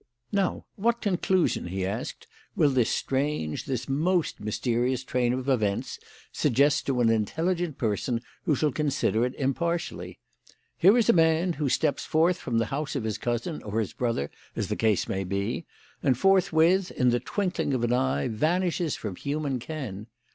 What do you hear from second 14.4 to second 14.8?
as the